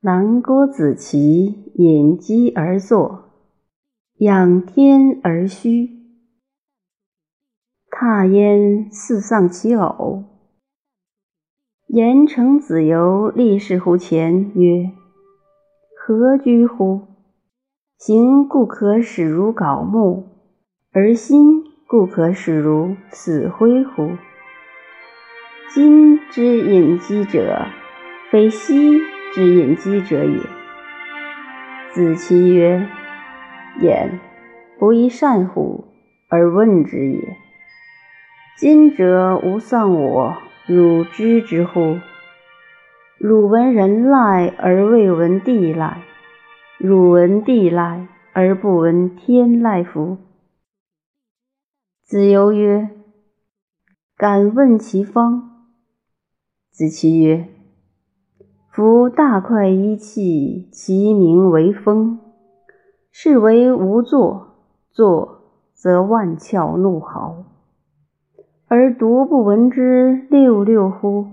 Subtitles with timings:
[0.00, 3.32] 南郭子綦隐机而坐，
[4.18, 5.90] 仰天而虚。
[7.90, 10.22] 踏焉似丧其偶。
[11.88, 14.92] 言成子游立侍乎前曰
[15.98, 17.00] ：“何居乎？
[17.98, 20.28] 行故可使如槁木，
[20.92, 24.10] 而心故可使如死灰乎？
[25.74, 27.66] 今之隐机者，
[28.30, 29.00] 非昔
[29.32, 30.40] 之隐机者也。”
[31.94, 32.88] 子期曰
[33.80, 34.20] ：“言
[34.78, 35.84] 不亦善乎
[36.28, 37.36] 而问之也。
[38.56, 40.36] 今者吾丧我。”
[40.68, 41.98] 汝知之乎？
[43.16, 46.02] 汝闻人赖而未闻地赖，
[46.76, 50.18] 汝闻地赖而不闻天赖乎？
[52.04, 52.90] 子游曰
[54.14, 55.64] ：“敢问其方。”
[56.70, 57.48] 子期曰
[58.78, 62.20] ：“夫大块一气，其名为风。
[63.10, 64.54] 是为无作，
[64.92, 65.40] 作
[65.74, 67.42] 则万窍怒号。”
[68.70, 71.26] 而独不闻之六六乎？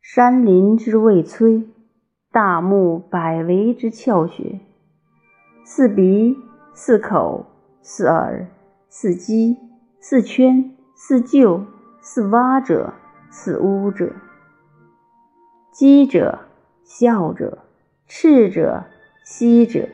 [0.00, 1.66] 山林之未摧，
[2.32, 4.58] 大木百围之窍穴，
[5.64, 6.36] 似鼻，
[6.72, 7.46] 似口，
[7.80, 8.48] 似耳，
[8.88, 9.56] 似肌，
[10.00, 11.60] 似圈，似臼，
[12.00, 12.92] 似蛙者，
[13.30, 14.10] 似乌者。
[15.74, 16.38] 鸡者，
[16.84, 17.58] 笑者，
[18.06, 18.84] 赤者，
[19.24, 19.88] 息者，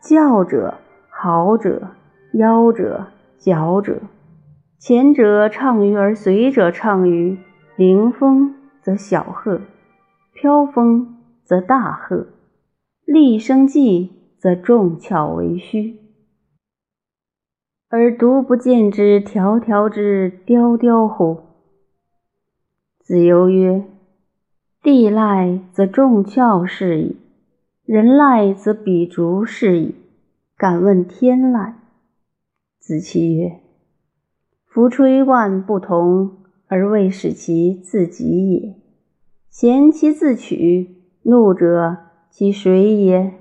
[0.00, 1.88] 叫者，嚎者，
[2.34, 4.02] 腰者，角者。
[4.78, 7.36] 前者畅于而随者畅于，
[7.74, 9.62] 凌风则小鹤，
[10.32, 12.28] 飘风则大鹤，
[13.04, 15.98] 厉声寂则众窍为虚，
[17.88, 21.40] 而独不见之条条之雕雕乎？
[23.00, 23.84] 子游曰
[24.84, 27.16] ：“地赖则众窍是矣，
[27.86, 29.94] 人赖则彼竹是矣。
[30.58, 31.72] 敢问天籁？”
[32.78, 33.60] 子期曰。
[34.66, 36.32] 夫吹万不同，
[36.66, 38.74] 而未使其自己也。
[39.48, 41.96] 贤其自取，怒者
[42.28, 43.32] 其谁也？